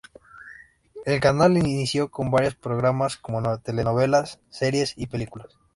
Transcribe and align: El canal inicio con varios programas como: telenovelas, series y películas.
El 1.05 1.19
canal 1.19 1.59
inicio 1.59 2.09
con 2.09 2.31
varios 2.31 2.55
programas 2.55 3.17
como: 3.17 3.59
telenovelas, 3.59 4.39
series 4.49 4.95
y 4.97 5.05
películas. 5.05 5.59